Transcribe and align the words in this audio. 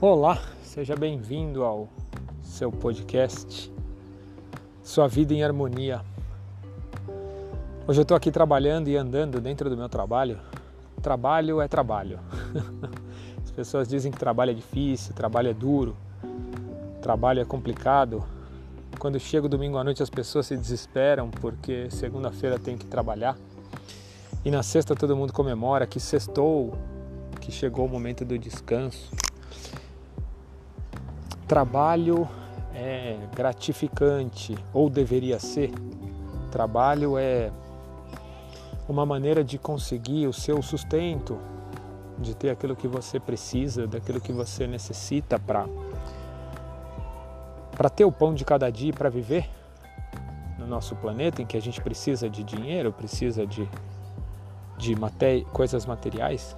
Olá, 0.00 0.42
seja 0.64 0.96
bem-vindo 0.96 1.62
ao 1.62 1.88
seu 2.42 2.70
podcast 2.70 3.72
Sua 4.82 5.06
Vida 5.06 5.32
em 5.32 5.44
Harmonia. 5.44 6.02
Hoje 7.86 8.00
eu 8.00 8.02
estou 8.02 8.16
aqui 8.16 8.32
trabalhando 8.32 8.88
e 8.88 8.96
andando 8.96 9.40
dentro 9.40 9.70
do 9.70 9.76
meu 9.76 9.88
trabalho. 9.88 10.40
Trabalho 11.00 11.60
é 11.60 11.68
trabalho. 11.68 12.18
As 13.42 13.52
pessoas 13.52 13.86
dizem 13.86 14.10
que 14.10 14.18
trabalho 14.18 14.50
é 14.50 14.54
difícil, 14.54 15.14
trabalho 15.14 15.48
é 15.48 15.54
duro, 15.54 15.96
trabalho 17.00 17.40
é 17.40 17.44
complicado. 17.44 18.24
Quando 18.98 19.18
chega 19.20 19.46
o 19.46 19.48
domingo 19.48 19.78
à 19.78 19.84
noite 19.84 20.02
as 20.02 20.10
pessoas 20.10 20.46
se 20.46 20.56
desesperam 20.56 21.30
porque 21.30 21.88
segunda-feira 21.88 22.58
tem 22.58 22.76
que 22.76 22.84
trabalhar. 22.84 23.38
E 24.44 24.50
na 24.50 24.62
sexta 24.62 24.94
todo 24.94 25.16
mundo 25.16 25.32
comemora 25.32 25.86
que 25.86 26.00
sextou, 26.00 26.76
que 27.40 27.52
chegou 27.52 27.86
o 27.86 27.88
momento 27.88 28.24
do 28.24 28.36
descanso 28.36 29.08
trabalho 31.46 32.28
é 32.74 33.18
gratificante, 33.34 34.56
ou 34.72 34.90
deveria 34.90 35.38
ser. 35.38 35.70
Trabalho 36.50 37.16
é 37.16 37.50
uma 38.88 39.06
maneira 39.06 39.42
de 39.42 39.58
conseguir 39.58 40.26
o 40.26 40.32
seu 40.32 40.60
sustento, 40.62 41.38
de 42.18 42.34
ter 42.34 42.50
aquilo 42.50 42.76
que 42.76 42.88
você 42.88 43.18
precisa, 43.18 43.86
daquilo 43.86 44.20
que 44.20 44.32
você 44.32 44.66
necessita 44.66 45.38
para 45.38 45.66
para 47.76 47.90
ter 47.90 48.04
o 48.04 48.12
pão 48.12 48.32
de 48.32 48.44
cada 48.44 48.70
dia 48.70 48.92
para 48.92 49.08
viver 49.08 49.50
no 50.56 50.64
nosso 50.64 50.94
planeta 50.94 51.42
em 51.42 51.46
que 51.46 51.56
a 51.56 51.60
gente 51.60 51.80
precisa 51.80 52.30
de 52.30 52.44
dinheiro, 52.44 52.92
precisa 52.92 53.44
de 53.46 53.68
de 54.78 54.94
maté 54.94 55.40
coisas 55.52 55.86
materiais. 55.86 56.56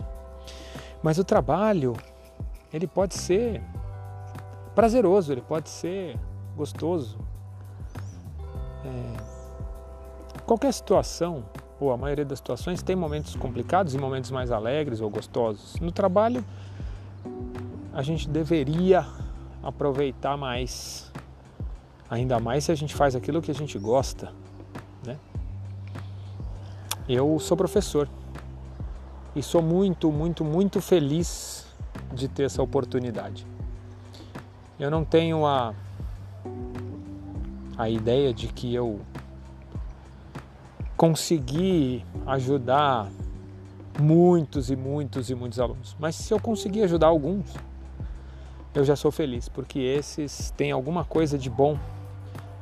Mas 1.02 1.18
o 1.18 1.24
trabalho, 1.24 1.94
ele 2.72 2.86
pode 2.86 3.14
ser 3.14 3.62
prazeroso, 4.76 5.32
ele 5.32 5.40
pode 5.40 5.70
ser 5.70 6.18
gostoso. 6.54 7.18
É, 8.84 10.40
qualquer 10.44 10.72
situação, 10.72 11.44
ou 11.80 11.90
a 11.90 11.96
maioria 11.96 12.26
das 12.26 12.38
situações, 12.38 12.82
tem 12.82 12.94
momentos 12.94 13.34
complicados 13.34 13.94
e 13.94 13.98
momentos 13.98 14.30
mais 14.30 14.52
alegres 14.52 15.00
ou 15.00 15.08
gostosos. 15.08 15.80
No 15.80 15.90
trabalho, 15.90 16.44
a 17.94 18.02
gente 18.02 18.28
deveria 18.28 19.06
aproveitar 19.62 20.36
mais, 20.36 21.10
ainda 22.10 22.38
mais 22.38 22.64
se 22.64 22.72
a 22.72 22.74
gente 22.74 22.94
faz 22.94 23.16
aquilo 23.16 23.40
que 23.40 23.50
a 23.50 23.54
gente 23.54 23.78
gosta. 23.78 24.30
Né? 25.06 25.16
Eu 27.08 27.38
sou 27.38 27.56
professor 27.56 28.06
e 29.34 29.42
sou 29.42 29.62
muito, 29.62 30.12
muito, 30.12 30.44
muito 30.44 30.82
feliz 30.82 31.66
de 32.12 32.28
ter 32.28 32.42
essa 32.42 32.62
oportunidade. 32.62 33.55
Eu 34.78 34.90
não 34.90 35.04
tenho 35.04 35.46
a, 35.46 35.74
a 37.78 37.88
ideia 37.88 38.32
de 38.32 38.48
que 38.48 38.74
eu 38.74 39.00
consegui 40.96 42.04
ajudar 42.26 43.08
muitos 43.98 44.70
e 44.70 44.76
muitos 44.76 45.30
e 45.30 45.34
muitos 45.34 45.58
alunos, 45.58 45.96
mas 45.98 46.14
se 46.14 46.32
eu 46.32 46.38
conseguir 46.38 46.82
ajudar 46.82 47.06
alguns, 47.06 47.54
eu 48.74 48.84
já 48.84 48.94
sou 48.94 49.10
feliz, 49.10 49.48
porque 49.48 49.78
esses 49.78 50.50
têm 50.50 50.70
alguma 50.72 51.04
coisa 51.04 51.38
de 51.38 51.48
bom, 51.48 51.78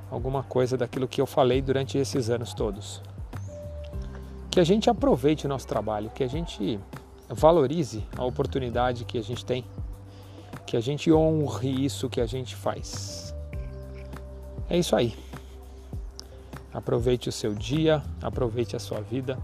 alguma 0.08 0.44
coisa 0.44 0.76
daquilo 0.76 1.08
que 1.08 1.20
eu 1.20 1.26
falei 1.26 1.60
durante 1.60 1.98
esses 1.98 2.30
anos 2.30 2.54
todos. 2.54 3.02
Que 4.48 4.60
a 4.60 4.64
gente 4.64 4.88
aproveite 4.88 5.46
o 5.46 5.48
nosso 5.48 5.66
trabalho, 5.66 6.10
que 6.10 6.22
a 6.22 6.28
gente 6.28 6.78
valorize 7.28 8.06
a 8.16 8.24
oportunidade 8.24 9.04
que 9.04 9.18
a 9.18 9.22
gente 9.22 9.44
tem 9.44 9.64
que 10.74 10.78
a 10.78 10.80
gente 10.80 11.12
honre 11.12 11.84
isso 11.84 12.10
que 12.10 12.20
a 12.20 12.26
gente 12.26 12.56
faz. 12.56 13.32
É 14.68 14.76
isso 14.76 14.96
aí. 14.96 15.16
Aproveite 16.72 17.28
o 17.28 17.32
seu 17.32 17.54
dia, 17.54 18.02
aproveite 18.20 18.74
a 18.74 18.80
sua 18.80 19.00
vida. 19.00 19.38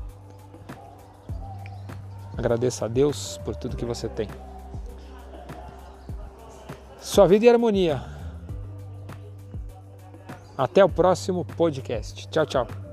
Agradeça 2.37 2.87
a 2.87 2.89
Deus 2.89 3.39
por 3.45 3.55
tudo 3.55 3.77
que 3.77 3.85
você 3.85 4.09
tem. 4.09 4.29
Sua 7.01 7.29
vida 7.29 7.47
em 7.47 7.49
harmonia. 7.49 8.03
Até 10.59 10.85
o 10.85 10.89
próximo 10.89 11.45
podcast. 11.45 12.27
Tchau, 12.27 12.45
tchau. 12.45 12.90